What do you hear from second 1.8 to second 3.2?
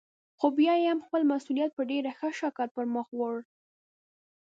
ډېر ښه شکل پرمخ